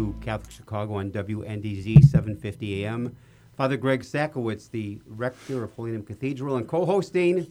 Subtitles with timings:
[0.00, 3.14] To Catholic Chicago on WNDZ 750 AM.
[3.54, 7.46] Father Greg Sakowicz, the rector of Holy Name Cathedral, and co-hosting,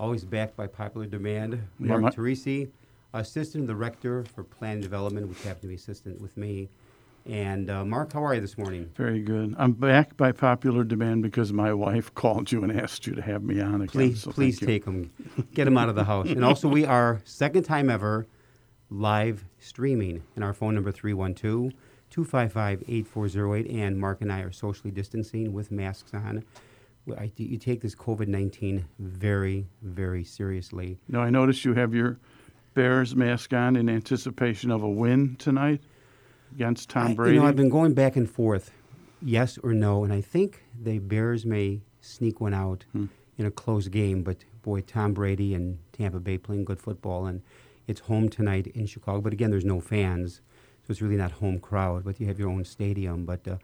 [0.00, 2.70] always backed by popular demand, Mark yeah, Teresi,
[3.12, 6.70] assistant of the rector for plan development, which happened to be assistant with me.
[7.26, 8.90] And uh, Mark, how are you this morning?
[8.94, 9.54] Very good.
[9.58, 13.42] I'm back by popular demand because my wife called you and asked you to have
[13.42, 13.88] me on again.
[13.88, 15.12] Please, so please take him,
[15.52, 16.28] get him out of the house.
[16.28, 18.26] and also, we are second time ever
[18.90, 20.22] live streaming.
[20.34, 21.72] And our phone number 312
[22.10, 23.70] 255 8408.
[23.70, 26.44] And Mark and I are socially distancing with masks on.
[27.16, 30.98] I, you take this COVID 19 very, very seriously.
[31.08, 32.18] No, I noticed you have your
[32.74, 35.80] Bears mask on in anticipation of a win tonight
[36.54, 37.32] against Tom Brady.
[37.32, 38.70] I, you know, I've been going back and forth,
[39.22, 43.06] yes or no, and I think the Bears may sneak one out hmm.
[43.36, 44.22] in a close game.
[44.22, 47.42] But boy, Tom Brady and Tampa Bay playing good football, and
[47.88, 50.42] it's home tonight in Chicago, but again, there's no fans,
[50.82, 52.04] so it's really not home crowd.
[52.04, 53.24] But you have your own stadium.
[53.24, 53.56] But uh,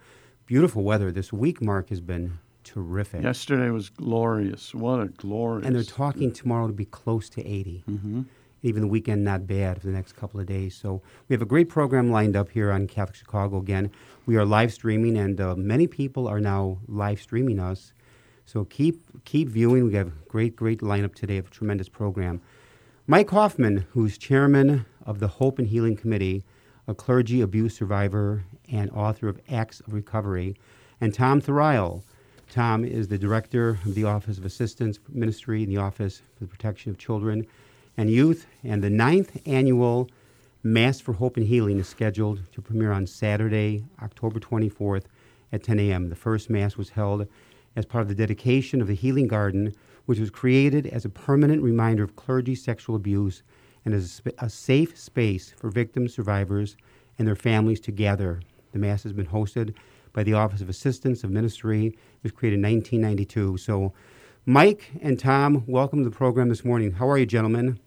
[0.46, 1.62] beautiful weather this week.
[1.62, 3.22] Mark has been terrific.
[3.22, 4.74] Yesterday was glorious.
[4.74, 5.66] What a glorious!
[5.66, 7.84] And they're talking tomorrow to be close to 80.
[7.88, 8.22] Mm-hmm.
[8.62, 10.74] Even the weekend, not bad for the next couple of days.
[10.74, 13.58] So we have a great program lined up here on Catholic Chicago.
[13.58, 13.90] Again,
[14.24, 17.92] we are live streaming, and uh, many people are now live streaming us.
[18.46, 19.84] So keep keep viewing.
[19.84, 22.40] We have a great great lineup today of a tremendous program.
[23.06, 26.42] Mike Hoffman, who's chairman of the Hope and Healing Committee,
[26.88, 30.56] a clergy abuse survivor and author of Acts of Recovery,
[31.02, 32.02] and Tom Therial.
[32.48, 36.50] Tom is the director of the Office of Assistance Ministry in the Office for the
[36.50, 37.46] Protection of Children
[37.98, 38.46] and Youth.
[38.62, 40.08] And the ninth annual
[40.62, 45.04] Mass for Hope and Healing is scheduled to premiere on Saturday, October 24th
[45.52, 46.08] at 10 a.m.
[46.08, 47.28] The first Mass was held
[47.76, 49.74] as part of the dedication of the Healing Garden
[50.06, 53.42] which was created as a permanent reminder of clergy sexual abuse
[53.84, 56.76] and as a, safe space for victims, survivors,
[57.18, 58.40] and their families to gather.
[58.72, 59.74] The Mass has been hosted
[60.12, 61.86] by the Office of Assistance of Ministry.
[61.88, 63.58] It was created in 1992.
[63.58, 63.92] So,
[64.46, 66.92] Mike and Tom, welcome to the program this morning.
[66.92, 67.78] How are you, gentlemen?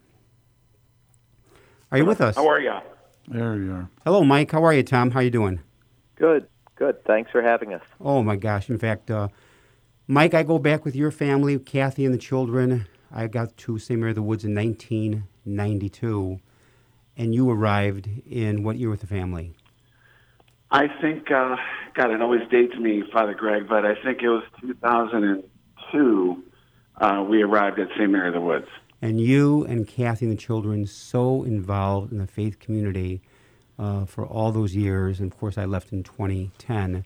[1.91, 2.35] Are you with us?
[2.35, 2.73] How are you?
[3.27, 3.89] There you are.
[4.05, 4.51] Hello, Mike.
[4.51, 5.11] How are you, Tom?
[5.11, 5.59] How are you doing?
[6.15, 7.03] Good, good.
[7.05, 7.83] Thanks for having us.
[8.01, 8.69] Oh my gosh!
[8.69, 9.27] In fact, uh,
[10.09, 12.87] Mike, I go back with your family, Kathy and the children.
[13.11, 13.99] I got to St.
[13.99, 16.39] Mary of the Woods in 1992,
[17.17, 19.53] and you arrived in what year with the family?
[20.71, 21.57] I think, uh,
[21.93, 26.43] God, it always dates me, Father Greg, but I think it was 2002
[26.99, 28.09] uh, we arrived at St.
[28.09, 28.67] Mary of the Woods.
[29.01, 33.21] And you and Kathy and the children so involved in the faith community
[33.77, 35.19] uh, for all those years.
[35.19, 37.05] And of course, I left in 2010.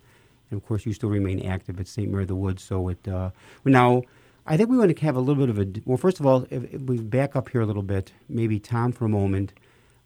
[0.52, 2.10] And of course, you still remain active at St.
[2.10, 2.64] Mary of the Woods.
[2.64, 3.32] So it uh,
[3.66, 4.04] now,
[4.46, 5.98] I think we want to have a little bit of a well.
[5.98, 9.06] First of all, if, if we back up here a little bit, maybe Tom for
[9.06, 9.54] a moment.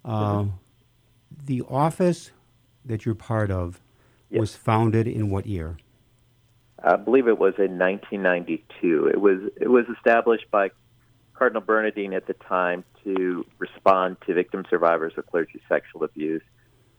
[0.03, 0.45] Uh.
[1.45, 2.31] The office
[2.85, 3.81] that you're part of
[4.29, 4.39] yes.
[4.39, 5.77] was founded in what year?
[6.83, 9.07] I believe it was in 1992.
[9.07, 10.69] It was it was established by
[11.33, 16.43] Cardinal Bernardin at the time to respond to victim survivors of clergy sexual abuse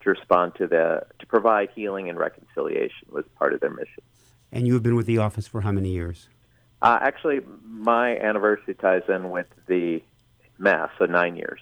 [0.06, 4.02] to respond to the to provide healing and reconciliation was part of their mission.
[4.52, 6.28] And you have been with the office for how many years?
[6.80, 10.00] Uh, actually, my anniversary ties in with the
[10.58, 11.60] mass, so nine years.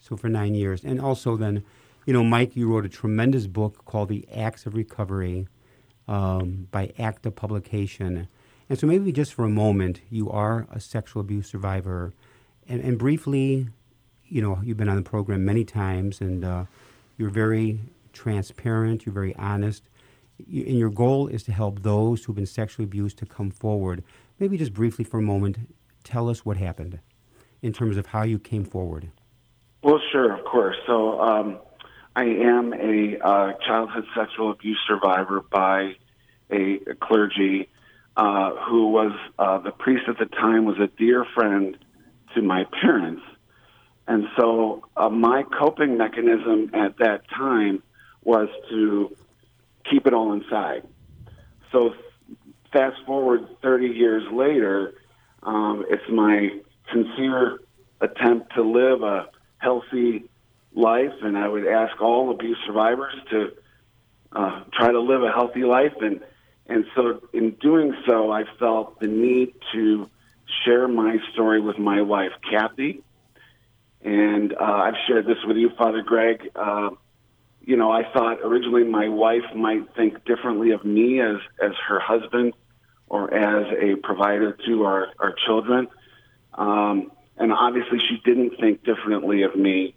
[0.00, 1.64] So for nine years, and also then,
[2.04, 5.46] you know, Mike, you wrote a tremendous book called The Acts of Recovery
[6.08, 8.26] um, by ACTA Publication.
[8.68, 12.12] And so maybe just for a moment, you are a sexual abuse survivor,
[12.68, 13.68] and, and briefly,
[14.26, 16.64] you know, you've been on the program many times, and uh,
[17.16, 17.80] you're very
[18.12, 19.88] transparent, you're very honest,
[20.38, 24.02] you, and your goal is to help those who've been sexually abused to come forward.
[24.38, 25.58] Maybe just briefly for a moment,
[26.02, 27.00] tell us what happened
[27.62, 29.10] in terms of how you came forward.
[29.82, 30.76] Well, sure, of course.
[30.86, 31.58] So, um,
[32.16, 35.96] I am a uh, childhood sexual abuse survivor by
[36.50, 37.68] a, a clergy
[38.16, 41.76] uh, who was uh, the priest at the time was a dear friend
[42.34, 43.22] to my parents
[44.06, 47.82] And so uh, my coping mechanism at that time
[48.22, 49.16] was to
[49.90, 50.86] keep it all inside.
[51.72, 51.94] So
[52.72, 54.94] fast forward 30 years later,
[55.42, 56.50] um, it's my
[56.92, 57.60] sincere
[58.00, 59.28] attempt to live a
[59.58, 60.24] healthy
[60.74, 63.52] life, and I would ask all abuse survivors to
[64.32, 65.94] uh, try to live a healthy life.
[66.00, 66.20] And
[66.66, 70.08] and so, in doing so, I felt the need to
[70.64, 73.02] share my story with my wife, Kathy.
[74.04, 76.50] And uh, I've shared this with you, Father Greg.
[76.54, 76.90] Uh,
[77.62, 81.98] you know, I thought originally my wife might think differently of me as as her
[81.98, 82.52] husband
[83.08, 85.88] or as a provider to our our children.
[86.52, 89.94] Um, and obviously, she didn't think differently of me.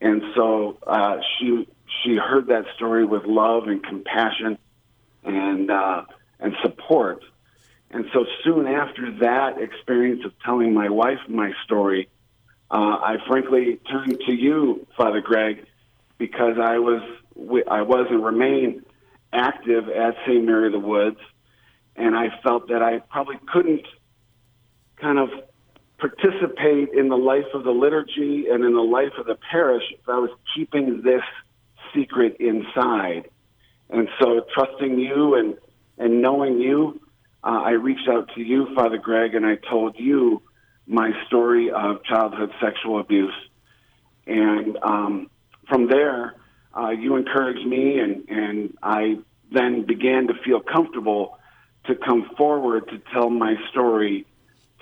[0.00, 1.68] And so uh, she
[2.02, 4.58] she heard that story with love and compassion
[5.24, 6.04] and uh,
[6.40, 7.22] and support.
[7.90, 12.08] And so soon after that experience of telling my wife my story,
[12.70, 15.64] uh, I frankly turned to you, Father Greg,
[16.18, 17.02] because I was
[17.70, 18.82] I was and remain
[19.32, 20.44] active at St.
[20.44, 21.20] Mary of the Woods,
[21.96, 23.86] and I felt that I probably couldn't
[24.96, 25.30] kind of
[25.98, 30.08] participate in the life of the liturgy and in the life of the parish if
[30.08, 31.22] I was keeping this
[31.94, 33.28] secret inside.
[33.90, 35.56] And so, trusting you and,
[35.96, 37.00] and knowing you,
[37.42, 40.42] uh, I reached out to you, Father Greg, and I told you
[40.88, 43.34] my story of childhood sexual abuse.
[44.26, 45.30] And um,
[45.68, 46.34] from there,
[46.76, 49.18] uh, you encouraged me, and, and I
[49.52, 51.38] then began to feel comfortable
[51.84, 54.26] to come forward to tell my story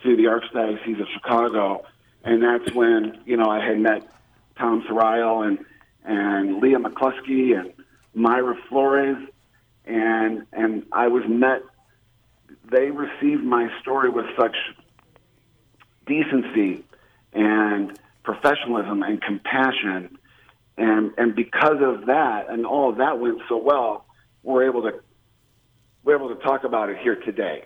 [0.02, 1.84] to the Archdiocese of Chicago.
[2.24, 4.02] And that's when, you know, I had met
[4.58, 5.58] Tom Sarrail and,
[6.04, 7.72] and Leah McCluskey and
[8.14, 9.18] Myra Flores,
[9.84, 11.62] and and I was met.
[12.70, 14.56] They received my story with such
[16.06, 16.84] decency
[17.32, 20.18] and professionalism and compassion,
[20.76, 24.06] and and because of that and all of that went so well,
[24.42, 25.00] we're able to
[26.04, 27.64] we're able to talk about it here today.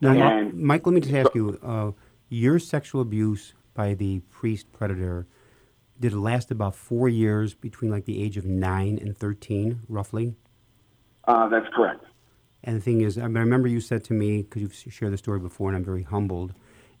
[0.00, 1.92] Now, and, Mike, let me just ask you: uh,
[2.28, 5.26] your sexual abuse by the priest predator
[6.00, 10.34] did it last about four years between like the age of nine and 13, roughly?
[11.24, 12.04] Uh, that's correct.
[12.64, 15.12] And the thing is, I, mean, I remember you said to me, because you've shared
[15.12, 16.52] the story before, and I'm very humbled,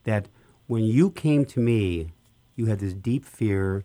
[0.04, 0.28] that
[0.66, 2.12] when you came to me,
[2.54, 3.84] you had this deep fear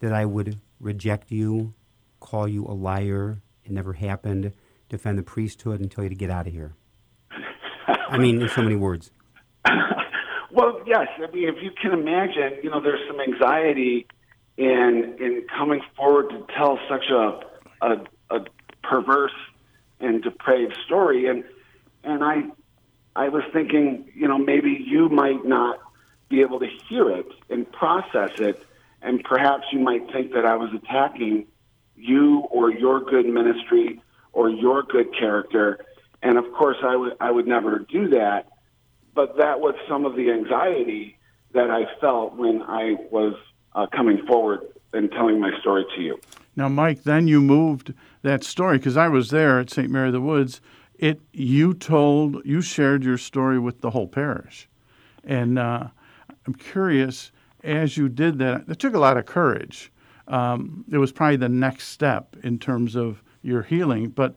[0.00, 1.74] that I would reject you,
[2.20, 4.52] call you a liar, it never happened,
[4.88, 6.72] defend the priesthood, and tell you to get out of here.
[7.86, 9.10] I mean, in so many words.
[10.50, 11.08] well, yes.
[11.16, 14.06] I mean, if you can imagine, you know, there's some anxiety
[14.56, 17.40] in in coming forward to tell such a
[17.82, 17.96] a,
[18.30, 18.44] a
[18.82, 19.34] perverse
[20.00, 21.44] and depraved story and
[22.04, 22.44] and I
[23.14, 25.78] I was thinking, you know, maybe you might not
[26.28, 28.64] be able to hear it and process it
[29.02, 31.46] and perhaps you might think that I was attacking
[31.94, 34.00] you or your good ministry
[34.32, 35.78] or your good character
[36.22, 38.48] and of course I would I would never do that
[39.14, 41.16] but that was some of the anxiety
[41.54, 43.34] that I felt when I was
[43.74, 44.60] uh, coming forward
[44.92, 46.20] and telling my story to you.
[46.54, 49.90] Now, Mike, then you moved that story because I was there at St.
[49.90, 50.60] Mary of the Woods.
[50.98, 54.66] It you told you shared your story with the whole parish,
[55.24, 55.88] and uh,
[56.46, 57.32] I'm curious
[57.64, 58.64] as you did that.
[58.68, 59.92] It took a lot of courage.
[60.28, 64.34] Um, it was probably the next step in terms of your healing, but.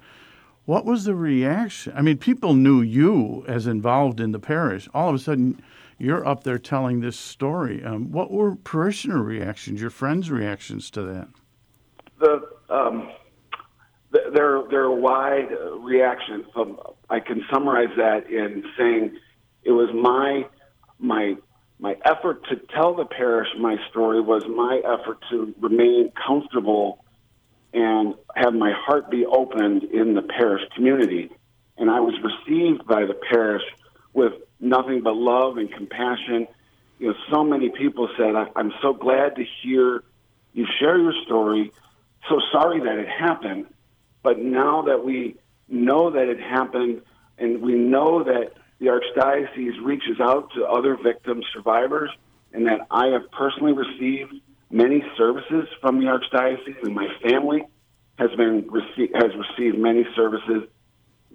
[0.65, 1.93] What was the reaction?
[1.95, 4.87] I mean, people knew you as involved in the parish.
[4.93, 5.59] All of a sudden,
[5.99, 7.83] you're up there telling this story.
[7.83, 11.27] Um, what were parishioner reactions, your friends' reactions to that?
[12.19, 13.09] The um,
[14.11, 15.49] there there are wide
[15.79, 16.45] reactions.
[17.09, 19.17] I can summarize that in saying
[19.63, 20.47] it was my
[20.99, 21.35] my
[21.79, 27.03] my effort to tell the parish my story was my effort to remain comfortable
[27.73, 31.31] and have my heart be opened in the parish community.
[31.77, 33.63] And I was received by the parish
[34.13, 36.47] with nothing but love and compassion.
[36.99, 40.03] You know, so many people said, I'm so glad to hear
[40.53, 41.71] you share your story.
[42.27, 43.67] So sorry that it happened.
[44.21, 45.37] But now that we
[45.69, 47.03] know that it happened
[47.37, 52.09] and we know that the Archdiocese reaches out to other victim survivors
[52.53, 54.33] and that I have personally received
[54.71, 57.63] many services from the Archdiocese and my family
[58.17, 58.69] has been
[59.15, 60.63] has received many services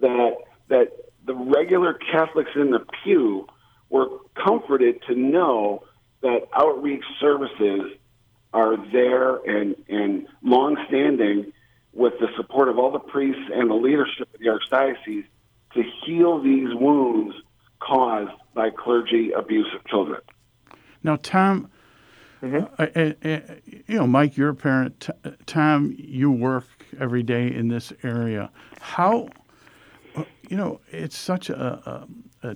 [0.00, 0.36] that
[0.68, 0.92] that
[1.26, 3.46] the regular Catholics in the pew
[3.88, 5.84] were comforted to know
[6.22, 7.92] that outreach services
[8.52, 11.52] are there and, and long-standing
[11.92, 15.26] with the support of all the priests and the leadership of the Archdiocese
[15.74, 17.34] to heal these wounds
[17.80, 20.20] caused by clergy abuse of children.
[21.02, 21.70] Now, Tom,
[22.42, 25.00] Uh, and, and, you know, Mike, you're a parent.
[25.00, 26.66] T- Tom, you work
[27.00, 28.50] every day in this area.
[28.80, 29.28] How,
[30.14, 32.06] uh, you know, it's such a,
[32.42, 32.48] a,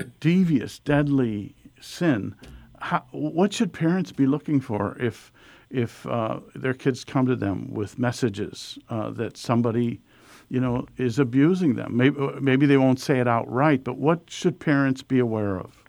[0.00, 2.34] a devious, deadly sin.
[2.80, 5.30] How, what should parents be looking for if
[5.70, 10.00] if uh, their kids come to them with messages uh, that somebody,
[10.48, 11.96] you know, is abusing them?
[11.96, 15.84] Maybe maybe they won't say it outright, but what should parents be aware of?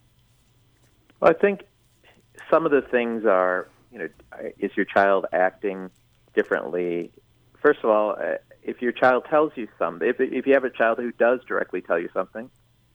[1.19, 1.63] Well, I think
[2.51, 4.09] some of the things are, you know,
[4.59, 5.89] is your child acting
[6.35, 7.11] differently?
[7.61, 10.69] First of all, uh, if your child tells you something, if, if you have a
[10.69, 12.49] child who does directly tell you something,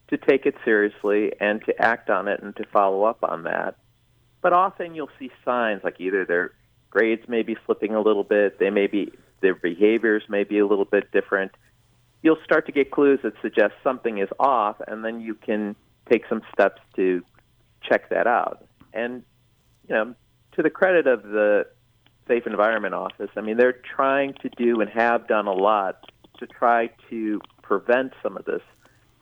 [0.08, 3.76] to take it seriously and to act on it and to follow up on that.
[4.42, 6.52] But often you'll see signs like either their
[6.90, 10.66] grades may be slipping a little bit, they may be their behaviors may be a
[10.66, 11.52] little bit different.
[12.22, 15.76] You'll start to get clues that suggest something is off, and then you can
[16.08, 17.22] take some steps to
[17.82, 18.64] check that out.
[18.94, 19.22] And
[19.88, 20.14] you know,
[20.52, 21.66] to the credit of the
[22.28, 26.46] Safe Environment Office, I mean, they're trying to do and have done a lot to
[26.46, 28.62] try to prevent some of this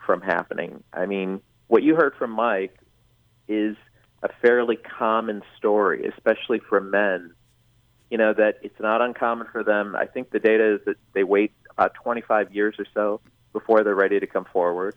[0.04, 0.82] from happening.
[0.92, 2.78] I mean, what you heard from Mike
[3.48, 3.76] is
[4.22, 7.32] a fairly common story, especially for men.
[8.10, 9.94] You know, that it's not uncommon for them.
[9.96, 13.20] I think the data is that they wait about 25 years or so
[13.52, 14.96] before they're ready to come forward.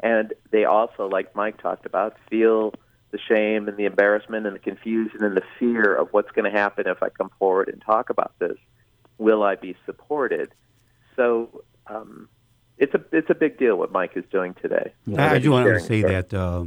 [0.00, 2.74] And they also, like Mike talked about, feel
[3.10, 6.56] the shame and the embarrassment and the confusion and the fear of what's going to
[6.56, 8.56] happen if I come forward and talk about this.
[9.16, 10.52] Will I be supported?
[11.16, 12.28] So um,
[12.76, 14.92] it's a it's a big deal what Mike is doing today.
[15.06, 16.66] Yeah, I do want to say that uh,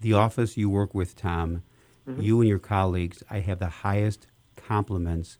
[0.00, 1.62] the office you work with, Tom,
[2.06, 2.20] mm-hmm.
[2.20, 4.26] you and your colleagues, I have the highest
[4.68, 5.38] compliments.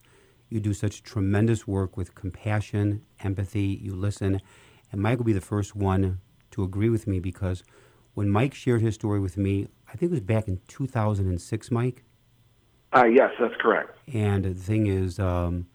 [0.48, 3.78] You do such tremendous work with compassion, empathy.
[3.82, 4.40] You listen,
[4.90, 6.20] and Mike will be the first one
[6.52, 7.62] to agree with me because
[8.14, 12.04] when Mike shared his story with me, I think it was back in 2006, Mike.
[12.96, 13.98] Uh, yes, that's correct.
[14.14, 15.66] And the thing is, um,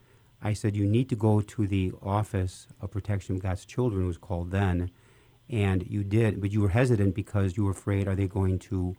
[0.42, 4.08] I said, you need to go to the Office of Protection of God's Children, it
[4.08, 4.90] was called then.
[5.48, 8.96] And you did, but you were hesitant because you were afraid are they going to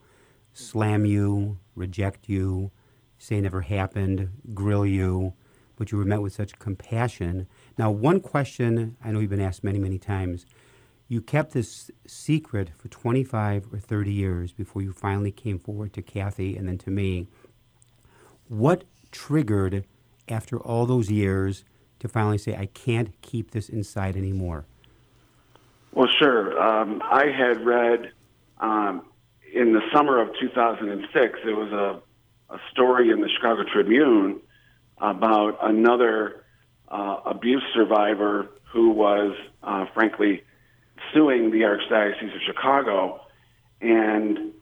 [0.52, 2.70] slam you, reject you,
[3.24, 5.34] say never happened, grill you?
[5.76, 7.48] But you were met with such compassion.
[7.76, 10.46] Now, one question I know you've been asked many, many times
[11.08, 16.02] you kept this secret for 25 or 30 years before you finally came forward to
[16.02, 17.28] Kathy and then to me.
[18.48, 19.84] What triggered,
[20.28, 21.64] after all those years,
[22.00, 24.64] to finally say, I can't keep this inside anymore?
[25.92, 26.60] Well, sure.
[26.60, 28.12] Um, I had read
[28.58, 29.06] um,
[29.52, 32.00] in the summer of 2006, there was a,
[32.50, 34.40] a story in the Chicago Tribune
[34.98, 36.44] about another
[36.88, 40.42] uh, abuse survivor who was, uh, frankly,
[41.12, 43.20] suing the Archdiocese of Chicago,
[43.80, 44.52] and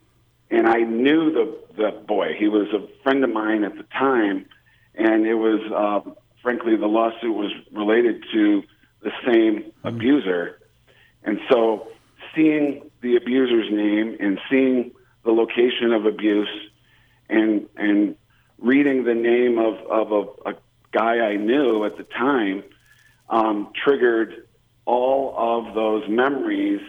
[0.50, 2.34] and I knew the the boy.
[2.38, 4.46] He was a friend of mine at the time,
[4.94, 6.10] and it was uh,
[6.42, 8.62] frankly the lawsuit was related to
[9.02, 9.88] the same mm-hmm.
[9.88, 10.58] abuser,
[11.24, 11.88] and so
[12.34, 14.92] seeing the abuser's name and seeing
[15.24, 16.48] the location of abuse,
[17.28, 18.16] and and
[18.58, 20.54] reading the name of of a, a
[20.92, 22.62] guy I knew at the time
[23.28, 24.46] um, triggered
[24.84, 26.80] all of those memories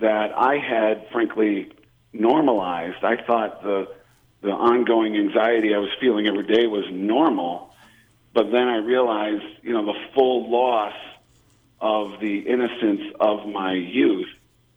[0.00, 1.72] that I had, frankly,
[2.12, 3.02] normalized.
[3.02, 3.88] I thought the
[4.42, 7.72] the ongoing anxiety I was feeling every day was normal,
[8.34, 10.92] but then I realized, you know, the full loss
[11.80, 14.28] of the innocence of my youth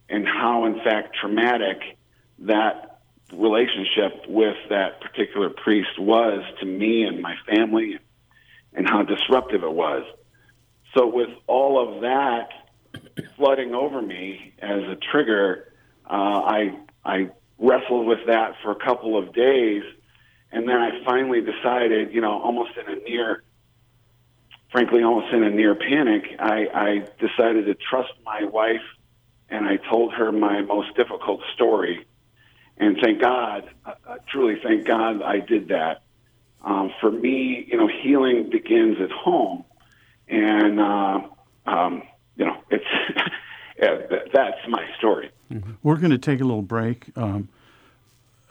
[0.08, 1.98] and how, in fact, traumatic
[2.40, 2.87] that
[3.32, 7.98] relationship with that particular priest was to me and my family
[8.72, 10.04] and how disruptive it was.
[10.94, 12.48] So with all of that
[13.36, 15.72] flooding over me as a trigger,
[16.08, 19.82] uh, I I wrestled with that for a couple of days,
[20.52, 23.42] and then I finally decided, you know, almost in a near,
[24.70, 28.82] frankly, almost in a near panic, I, I decided to trust my wife,
[29.50, 32.06] and I told her my most difficult story,
[32.78, 36.02] and thank God, uh, uh truly thank God, I did that.
[36.62, 39.64] Um, for me, you know, healing begins at home
[40.28, 41.20] and uh,
[41.66, 42.02] um,
[42.36, 42.84] you know, it's
[44.32, 45.30] that's my story.
[45.52, 45.72] Mm-hmm.
[45.82, 47.06] We're going to take a little break.
[47.16, 47.48] Um,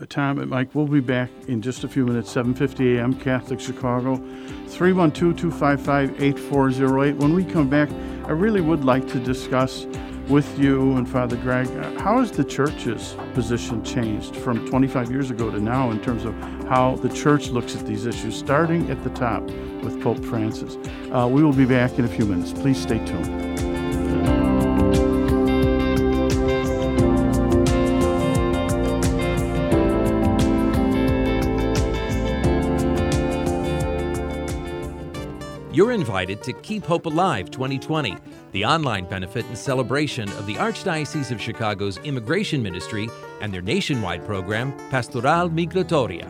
[0.09, 4.17] Tom and Mike, we'll be back in just a few minutes, 7.50 a.m., Catholic Chicago,
[4.67, 7.15] 312-255-8408.
[7.15, 7.89] When we come back,
[8.25, 9.87] I really would like to discuss
[10.29, 11.67] with you and Father Greg,
[11.99, 16.33] how has the church's position changed from 25 years ago to now in terms of
[16.67, 19.43] how the church looks at these issues, starting at the top
[19.83, 20.77] with Pope Francis?
[21.11, 22.51] Uh, we will be back in a few minutes.
[22.51, 23.56] Please stay tuned.
[35.77, 38.17] You're invited to Keep Hope Alive 2020,
[38.51, 43.07] the online benefit and celebration of the Archdiocese of Chicago's Immigration Ministry
[43.41, 46.27] and their nationwide program, Pastoral Migratoria.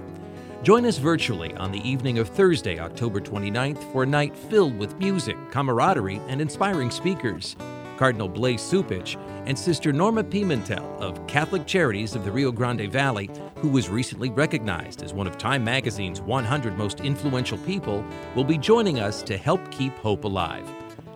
[0.63, 5.00] Join us virtually on the evening of Thursday, October 29th, for a night filled with
[5.00, 7.56] music, camaraderie, and inspiring speakers.
[7.96, 9.16] Cardinal Blase Cupich
[9.48, 14.30] and Sister Norma Pimentel of Catholic Charities of the Rio Grande Valley, who was recently
[14.30, 19.38] recognized as one of Time Magazine's 100 most influential people, will be joining us to
[19.38, 20.70] help keep hope alive.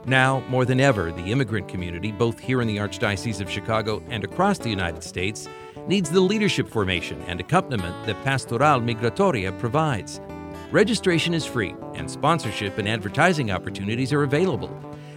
[0.05, 4.23] Now, more than ever, the immigrant community, both here in the Archdiocese of Chicago and
[4.23, 5.49] across the United States,
[5.87, 10.21] needs the leadership formation and accompaniment that Pastoral Migratoria provides.
[10.71, 14.69] Registration is free, and sponsorship and advertising opportunities are available.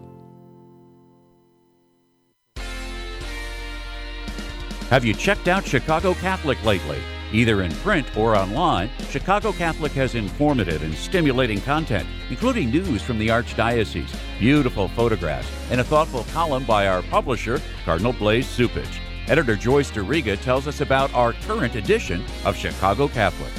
[4.90, 6.98] Have you checked out Chicago Catholic lately?
[7.30, 13.16] Either in print or online, Chicago Catholic has informative and stimulating content, including news from
[13.16, 18.98] the Archdiocese, beautiful photographs, and a thoughtful column by our publisher, Cardinal Blase Cupich.
[19.28, 23.52] Editor Joyce Duriga tells us about our current edition of Chicago Catholic.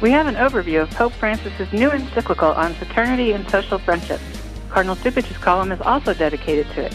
[0.00, 4.20] We have an overview of Pope Francis's new encyclical on fraternity and social friendship.
[4.70, 6.94] Cardinal Cupich's column is also dedicated to it.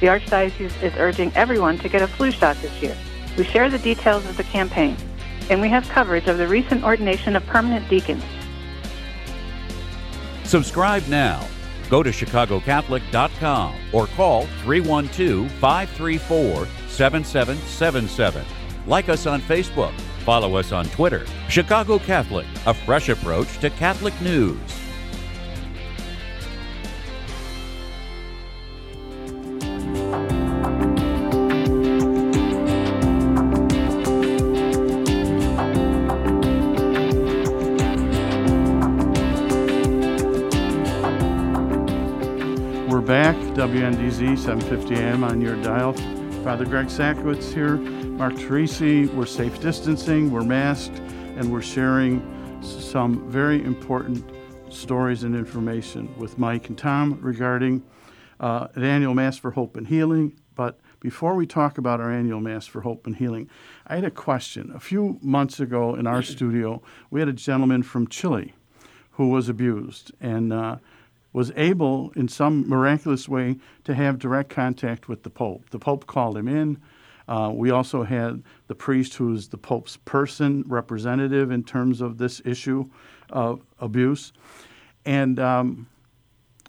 [0.00, 2.96] The Archdiocese is urging everyone to get a flu shot this year.
[3.36, 4.96] We share the details of the campaign,
[5.50, 8.22] and we have coverage of the recent ordination of permanent deacons.
[10.44, 11.44] Subscribe now.
[11.90, 18.44] Go to chicagocatholic.com or call 312 534 7777.
[18.86, 19.98] Like us on Facebook.
[20.24, 21.26] Follow us on Twitter.
[21.48, 24.58] Chicago Catholic, a fresh approach to Catholic news.
[42.88, 45.92] We're back, WNDZ 750 AM on your dial.
[46.42, 49.12] Father Greg Sakowicz here, Mark Teresi.
[49.12, 50.96] We're safe distancing, we're masked,
[51.36, 52.22] and we're sharing
[52.62, 54.24] some very important
[54.70, 57.84] stories and information with Mike and Tom regarding
[58.40, 60.40] uh, an annual Mass for Hope and Healing.
[60.54, 63.50] But before we talk about our annual Mass for Hope and Healing,
[63.86, 64.72] I had a question.
[64.74, 68.54] A few months ago in our studio, we had a gentleman from Chile
[69.10, 70.78] who was abused and uh,
[71.32, 75.70] was able, in some miraculous way, to have direct contact with the Pope.
[75.70, 76.78] The Pope called him in.
[77.28, 82.40] Uh, we also had the priest who's the Pope's person representative in terms of this
[82.44, 82.86] issue
[83.28, 84.32] of abuse.
[85.04, 85.88] And um,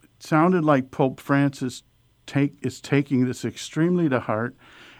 [0.04, 1.84] it sounded like Pope Francis
[2.26, 4.56] take, is taking this extremely to heart,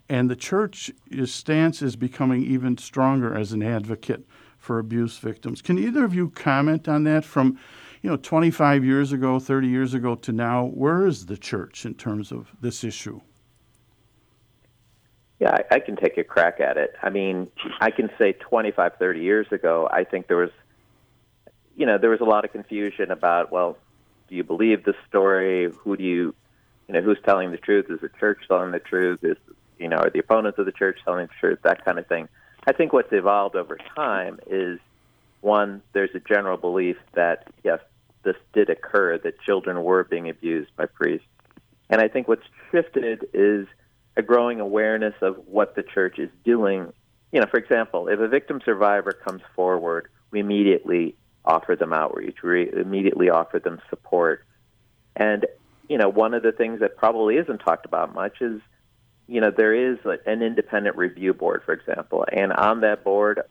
[0.08, 0.94] and the church's
[1.26, 4.26] stance is becoming even stronger as an advocate
[4.58, 5.62] for abuse victims.
[5.62, 7.60] Can either of you comment on that from
[8.02, 11.94] you know, 25 years ago, 30 years ago to now, where is the church in
[11.94, 13.20] terms of this issue?
[15.40, 16.96] Yeah, I, I can take a crack at it.
[17.02, 20.52] I mean, I can say 25, 30 years ago, I think there was,
[21.76, 23.78] you know, there was a lot of confusion about, well,
[24.28, 25.72] do you believe the story?
[25.84, 26.36] Who do you,
[26.88, 27.88] you know, who's telling the truth?
[27.90, 29.24] Is the church telling the truth?
[29.24, 29.38] Is,
[29.78, 31.60] you know, are the opponents of the church telling the truth?
[31.64, 32.28] That kind of thing.
[32.68, 34.80] I think what's evolved over time is
[35.42, 37.80] one, there's a general belief that, yes,
[38.24, 41.28] this did occur, that children were being abused by priests.
[41.90, 43.68] And I think what's shifted is
[44.16, 46.92] a growing awareness of what the church is doing.
[47.32, 52.38] You know, for example, if a victim survivor comes forward, we immediately offer them outreach,
[52.44, 54.46] we immediately offer them support.
[55.16, 55.46] And,
[55.88, 58.62] you know, one of the things that probably isn't talked about much is
[59.30, 63.42] you know, there is an independent review board, for example, and on that board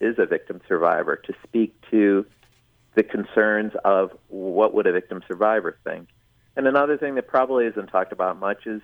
[0.00, 2.24] is a victim survivor to speak to
[2.96, 6.08] the concerns of what would a victim survivor think.
[6.56, 8.80] And another thing that probably isn't talked about much is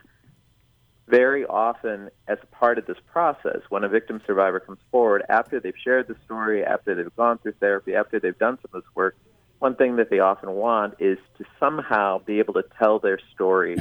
[1.08, 5.74] very often, as part of this process, when a victim survivor comes forward, after they've
[5.82, 9.16] shared the story, after they've gone through therapy, after they've done some of this work,
[9.58, 13.78] one thing that they often want is to somehow be able to tell their story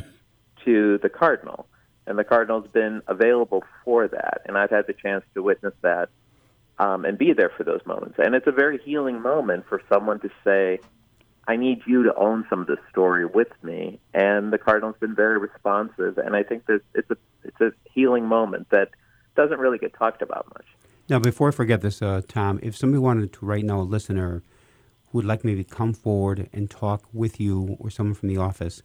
[0.63, 1.67] to the cardinal.
[2.07, 4.41] And the cardinal's been available for that.
[4.45, 6.09] And I've had the chance to witness that
[6.81, 8.15] um, and be there for those moments.
[8.17, 10.79] And it's a very healing moment for someone to say,
[11.47, 13.99] I need you to own some of this story with me.
[14.15, 18.25] And the Cardinal's been very responsive, and I think that it's a it's a healing
[18.25, 18.89] moment that
[19.35, 20.65] doesn't really get talked about much.
[21.07, 24.41] Now, before I forget this, uh, Tom, if somebody wanted to right now, a listener
[25.09, 28.81] who would like maybe come forward and talk with you or someone from the office,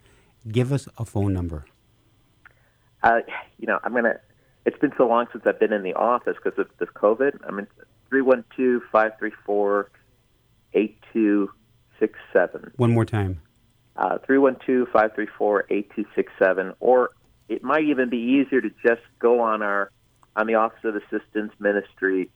[0.48, 1.64] give us a phone number.
[3.02, 3.20] Uh,
[3.58, 4.18] you know, I'm gonna.
[4.66, 7.38] It's been so long since I've been in the office because of this COVID.
[7.46, 7.68] I mean,
[8.08, 9.90] three one two five three four
[10.74, 11.50] eight two
[12.00, 12.72] six seven.
[12.76, 13.40] One more time.
[13.96, 16.74] Uh, three one two five three four eight two six seven.
[16.80, 17.10] Or
[17.48, 19.92] it might even be easier to just go on our
[20.34, 22.28] on the Office of Assistance Ministry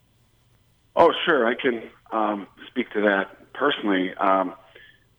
[0.96, 4.14] Oh, sure, I can um, speak to that personally.
[4.14, 4.54] Um,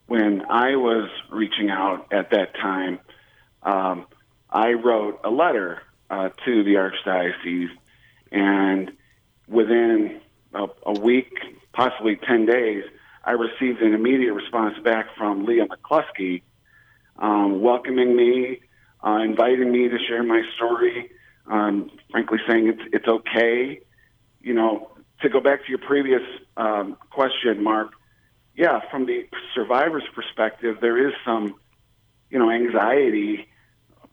[0.07, 2.99] when I was reaching out at that time,
[3.63, 4.07] um,
[4.49, 7.69] I wrote a letter uh, to the archdiocese,
[8.31, 8.91] and
[9.47, 10.21] within
[10.53, 11.33] a, a week,
[11.73, 12.83] possibly ten days,
[13.23, 16.41] I received an immediate response back from Leah McCluskey,
[17.17, 18.61] um, welcoming me,
[19.05, 21.11] uh, inviting me to share my story,
[21.47, 23.81] um, frankly saying it's it's okay.
[24.41, 26.21] You know, to go back to your previous
[26.57, 27.91] um, question, Mark.
[28.55, 31.55] Yeah, from the survivor's perspective, there is some,
[32.29, 33.47] you know, anxiety,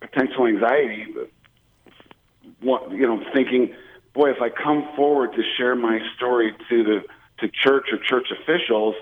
[0.01, 1.07] potential anxiety.
[2.61, 3.75] What, you know, thinking,
[4.17, 7.03] boy, if I come forward to share my story to the
[7.39, 8.95] to church or church officials,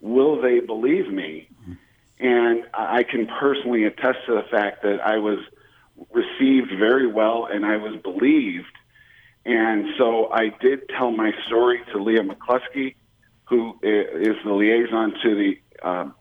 [0.00, 1.48] will they believe me?
[2.20, 5.38] And I can personally attest to the fact that I was
[6.12, 8.66] received very well and I was believed.
[9.44, 12.96] And so I did tell my story to Leah McCluskey,
[13.44, 16.14] who is the liaison to the um,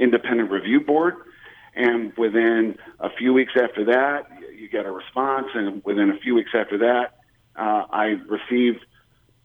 [0.00, 1.14] independent review board.
[1.76, 5.48] And within a few weeks after that, you get a response.
[5.54, 7.13] And within a few weeks after that,
[7.56, 8.84] uh, I received,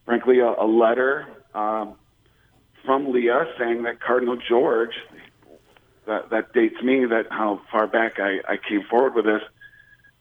[0.05, 1.95] frankly, a, a letter um,
[2.85, 4.93] from Leah saying that Cardinal George,
[6.07, 9.41] that, that dates me, that how far back I, I came forward with this.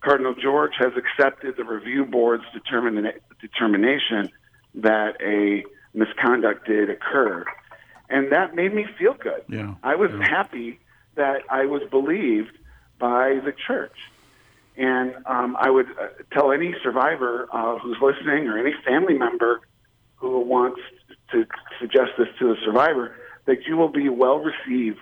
[0.01, 4.31] Cardinal George has accepted the review board's determina- determination
[4.75, 7.45] that a misconduct did occur.
[8.09, 9.45] And that made me feel good.
[9.49, 9.75] Yeah.
[9.83, 10.29] I was yeah.
[10.29, 10.79] happy
[11.17, 12.57] that I was believed
[12.99, 13.97] by the church.
[14.79, 19.61] And um, I would uh, tell any survivor uh, who's listening or any family member
[20.17, 20.81] who wants
[21.33, 21.45] to
[21.81, 23.15] suggest this to the survivor
[23.47, 25.01] that you will be well received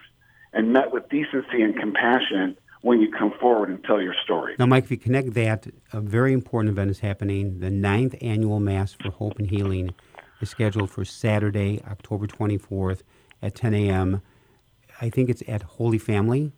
[0.55, 4.55] and met with decency and compassion when you come forward and tell your story.
[4.59, 7.59] Now, Mike, if you connect that, a very important event is happening.
[7.59, 9.95] The ninth annual Mass for Hope and Healing
[10.41, 13.03] is scheduled for Saturday, October 24th
[13.43, 14.23] at 10 a.m.
[15.01, 16.53] I think it's at Holy Family.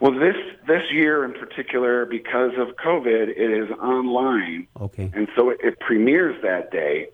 [0.00, 4.66] Well, this this year in particular, because of COVID, it is online.
[4.80, 5.10] Okay.
[5.14, 7.08] And so it, it premieres that day.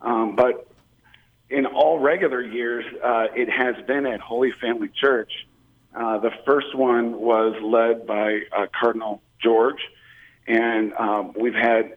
[0.00, 0.70] Um, but
[1.50, 5.32] in all regular years, uh, it has been at Holy Family Church.
[5.94, 9.80] Uh, the first one was led by uh, Cardinal George,
[10.46, 11.96] and um, we've had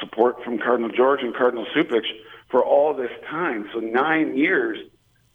[0.00, 2.06] support from Cardinal George and Cardinal Cupich
[2.50, 3.68] for all this time.
[3.72, 4.78] So nine years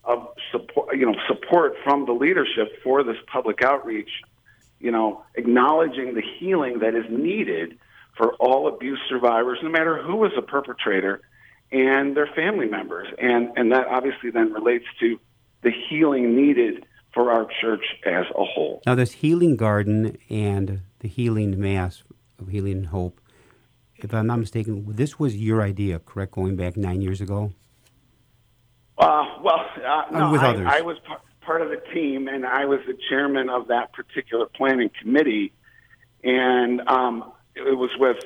[0.08, 4.10] of support, you know, support from the leadership for this public outreach.
[4.80, 7.78] You know, acknowledging the healing that is needed
[8.16, 11.22] for all abuse survivors, no matter who was a perpetrator
[11.72, 13.08] and their family members.
[13.20, 15.20] And, and that obviously then relates to
[15.64, 18.82] the healing needed for our church as a whole.
[18.86, 22.04] Now, this healing garden and the healing mass
[22.40, 23.20] of healing hope,
[23.98, 27.52] if I'm not mistaken, this was your idea, correct, going back nine years ago?
[28.98, 30.68] Uh, well, uh, no, with I, others.
[30.70, 30.98] I was
[31.42, 35.54] part of the team, and I was the chairman of that particular planning committee.
[36.24, 38.18] And um, it was with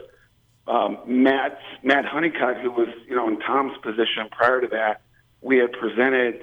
[0.67, 5.01] um, Matt Matt Honeycutt, who was you know in Tom's position prior to that,
[5.41, 6.41] we had presented,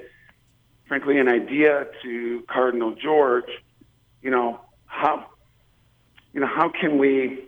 [0.87, 3.49] frankly, an idea to Cardinal George.
[4.21, 5.25] You know how,
[6.33, 7.45] you know how can we,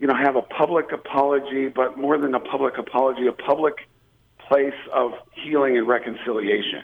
[0.00, 3.74] you know, have a public apology, but more than a public apology, a public
[4.48, 6.82] place of healing and reconciliation.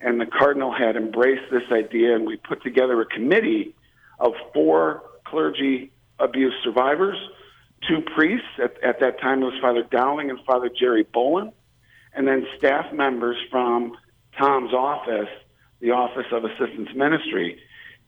[0.00, 3.74] And the cardinal had embraced this idea, and we put together a committee
[4.20, 7.18] of four clergy abuse survivors
[7.86, 8.46] two priests.
[8.62, 11.52] At, at that time, it was Father Dowling and Father Jerry Bolin,
[12.14, 13.96] and then staff members from
[14.36, 15.28] Tom's office,
[15.80, 17.60] the Office of Assistance Ministry.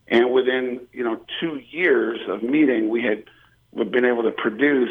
[0.09, 3.25] And within, you know, two years of meeting, we had
[3.91, 4.91] been able to produce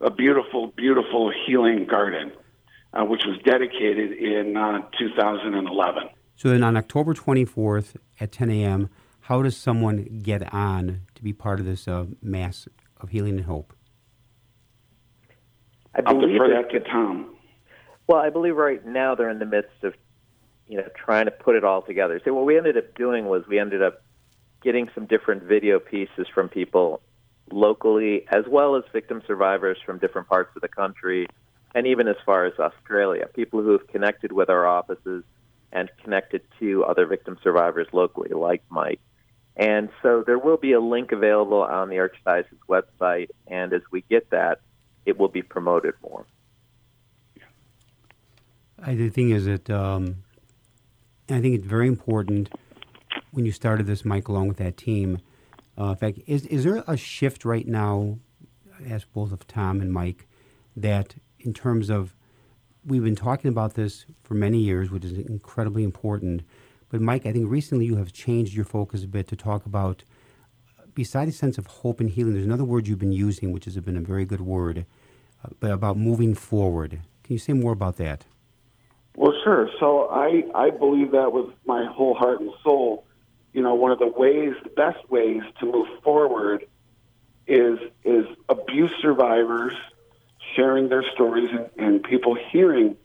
[0.00, 2.32] a beautiful, beautiful healing garden,
[2.92, 6.08] uh, which was dedicated in uh, 2011.
[6.36, 11.32] So then on October 24th at 10 a.m., how does someone get on to be
[11.32, 12.66] part of this uh, Mass
[13.00, 13.72] of Healing and Hope?
[15.94, 17.36] I I'll defer that to Tom.
[18.06, 19.94] Well, I believe right now they're in the midst of,
[20.66, 22.20] you know, trying to put it all together.
[22.24, 24.02] So what we ended up doing was we ended up
[24.62, 27.02] getting some different video pieces from people
[27.50, 31.26] locally, as well as victim survivors from different parts of the country,
[31.74, 33.26] and even as far as Australia.
[33.34, 35.24] People who have connected with our offices
[35.72, 39.00] and connected to other victim survivors locally, like Mike.
[39.56, 44.02] And so there will be a link available on the Archdiocese website, and as we
[44.02, 44.60] get that,
[45.04, 46.26] it will be promoted more.
[48.82, 50.16] I, the thing is that um,
[51.28, 52.50] I think it's very important
[53.30, 55.20] when you started this, Mike, along with that team.
[55.78, 58.18] Uh, in fact, is is there a shift right now?
[58.88, 60.26] as both of Tom and Mike
[60.76, 62.14] that in terms of
[62.84, 66.42] we've been talking about this for many years, which is incredibly important.
[66.88, 70.04] But Mike, I think recently you have changed your focus a bit to talk about
[70.94, 73.76] beside a sense of hope and healing, there's another word you've been using, which has
[73.76, 74.86] been a very good word,
[75.44, 77.00] uh, but about moving forward.
[77.24, 78.24] Can you say more about that?
[79.16, 79.68] Well, sure.
[79.78, 83.06] So I, I believe that with my whole heart and soul.
[83.52, 86.66] You know, one of the ways, the best ways to move forward
[87.46, 89.74] is is abuse survivors
[90.54, 92.96] sharing their stories and, and people hearing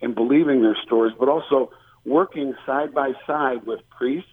[0.00, 1.70] and believing their stories, but also
[2.04, 4.28] working side by side with priests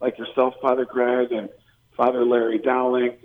[0.00, 1.48] like yourself, Father Greg, and
[1.96, 3.16] Father Larry Dowling,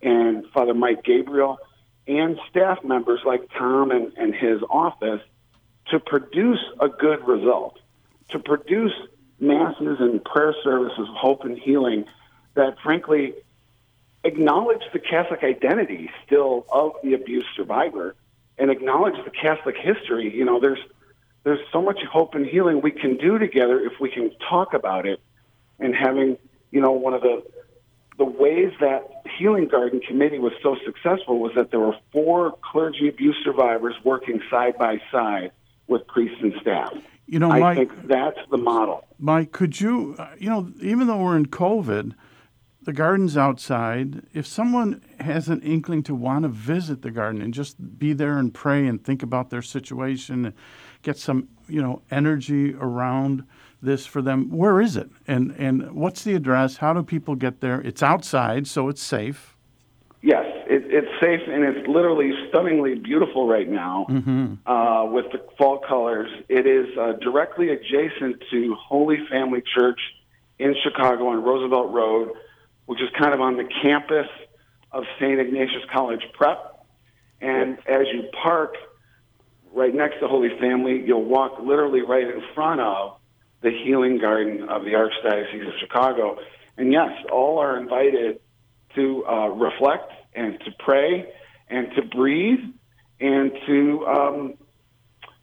[0.00, 1.58] and Father Mike Gabriel,
[2.06, 5.20] and staff members like Tom and, and his office
[5.90, 7.78] to produce a good result,
[8.30, 8.92] to produce
[9.40, 12.04] masses and prayer services of hope and healing
[12.54, 13.34] that, frankly,
[14.24, 18.14] acknowledge the Catholic identity still of the abuse survivor
[18.58, 20.34] and acknowledge the Catholic history.
[20.34, 20.80] You know, there's
[21.44, 25.06] there's so much hope and healing we can do together if we can talk about
[25.06, 25.20] it
[25.80, 26.38] and having,
[26.70, 27.42] you know, one of the
[28.18, 33.08] the ways that Healing Garden Committee was so successful was that there were four clergy
[33.08, 35.50] abuse survivors working side by side
[35.88, 36.92] with priests and staff.
[37.26, 39.04] You know, I Mike, think that's the model.
[39.18, 42.14] Mike, could you, uh, you know, even though we're in COVID,
[42.84, 44.22] the garden's outside.
[44.32, 48.38] If someone has an inkling to want to visit the garden and just be there
[48.38, 50.54] and pray and think about their situation, and
[51.02, 53.44] get some, you know, energy around
[53.82, 54.50] this for them.
[54.50, 55.10] Where is it?
[55.26, 56.76] And and what's the address?
[56.76, 57.80] How do people get there?
[57.80, 59.56] It's outside, so it's safe.
[60.22, 64.70] Yes, it, it's safe and it's literally stunningly beautiful right now mm-hmm.
[64.70, 66.30] uh, with the fall colors.
[66.48, 69.98] It is uh, directly adjacent to Holy Family Church
[70.60, 72.30] in Chicago on Roosevelt Road,
[72.86, 74.26] which is kind of on the campus
[74.90, 75.40] of St.
[75.40, 76.86] Ignatius College Prep.
[77.40, 78.76] And as you park
[79.72, 83.16] right next to Holy Family, you'll walk literally right in front of
[83.62, 86.38] the healing garden of the Archdiocese of Chicago.
[86.76, 88.40] And yes, all are invited
[88.94, 91.32] to uh, reflect and to pray
[91.68, 92.60] and to breathe
[93.20, 94.54] and to um,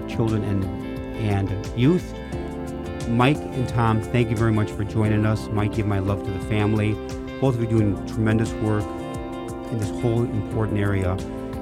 [0.08, 0.64] Children and,
[1.18, 2.14] and Youth.
[3.10, 5.48] Mike and Tom, thank you very much for joining us.
[5.50, 6.94] Mike, give my love to the family.
[7.40, 8.84] Both of you doing tremendous work
[9.72, 11.16] in this whole important area.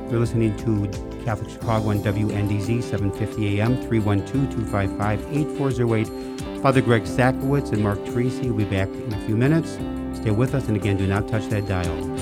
[0.09, 0.87] You're listening to
[1.23, 6.61] Catholic Chicago on WNDZ 750 AM 312-255-8408.
[6.61, 9.79] Father Greg Sakowicz and Mark Teresi will be back in a few minutes.
[10.17, 12.12] Stay with us, and again, do not touch that dial.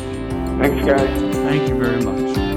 [0.61, 1.35] Thanks, guys.
[1.37, 2.50] Thank you very much.